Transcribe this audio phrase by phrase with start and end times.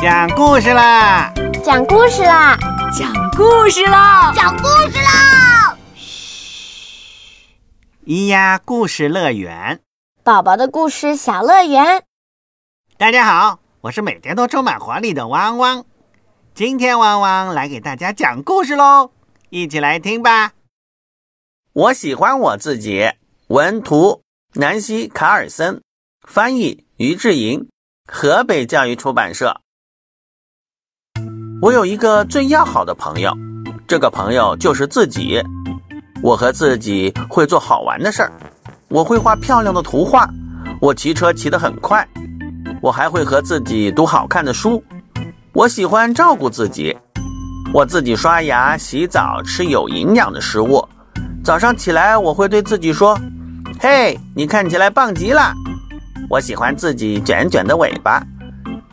[0.00, 1.32] 讲故事啦！
[1.64, 2.56] 讲故事啦！
[2.96, 4.32] 讲故事啦！
[4.32, 5.76] 讲故事啦！
[5.96, 7.42] 嘘，
[8.06, 9.80] 咿呀故事乐园，
[10.22, 12.04] 宝宝的故事小乐园。
[12.96, 15.84] 大家好，我是每天都充满活力的汪汪。
[16.54, 19.10] 今天汪汪来给大家讲故事喽，
[19.50, 20.52] 一起来听吧。
[21.72, 23.10] 我喜欢我自己。
[23.48, 24.22] 文图：
[24.54, 25.82] 南希·卡尔森，
[26.24, 27.68] 翻译：于志莹，
[28.06, 29.60] 河北教育出版社。
[31.60, 33.36] 我有一个最要好的朋友，
[33.84, 35.42] 这个朋友就是自己。
[36.22, 38.32] 我和自己会做好玩的事儿，
[38.88, 40.28] 我会画漂亮的图画，
[40.80, 42.06] 我骑车骑得很快，
[42.80, 44.82] 我还会和自己读好看的书。
[45.52, 46.96] 我喜欢照顾自己，
[47.72, 50.86] 我自己刷牙、洗澡，吃有营养的食物。
[51.42, 53.18] 早上起来，我会对自己说
[53.80, 55.52] ：“嘿，你看起来棒极了。”
[56.30, 58.22] 我喜欢自己卷卷的尾巴，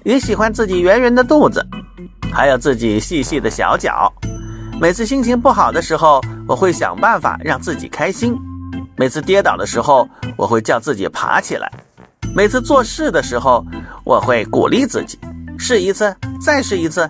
[0.04, 1.64] 也喜欢自己圆圆的肚子。
[2.36, 4.12] 还有自己细细的小脚。
[4.78, 8.34] 每次心情不好的时候，我会想办法让自己开心；
[8.98, 10.06] 每次跌倒的时候，
[10.36, 11.70] 我会叫自己爬起来；
[12.36, 13.66] 每次做事的时候，
[14.04, 15.18] 我会鼓励自己，
[15.58, 17.10] 试一次，再试一次。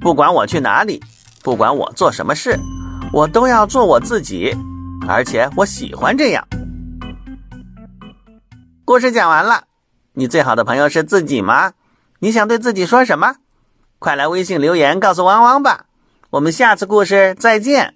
[0.00, 1.02] 不管我去哪里，
[1.42, 2.58] 不管我做什么事，
[3.12, 4.56] 我都要做我自己，
[5.06, 6.42] 而且我喜欢这样。
[8.86, 9.64] 故事讲完了，
[10.14, 11.72] 你最好的朋友是自己吗？
[12.20, 13.36] 你想对自己说什么？
[14.04, 15.86] 快来微信留言告诉汪汪吧！
[16.28, 17.94] 我们下次故事再见。